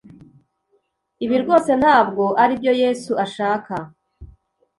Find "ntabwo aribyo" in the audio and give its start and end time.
1.81-2.71